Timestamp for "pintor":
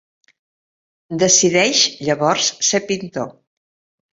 2.89-3.31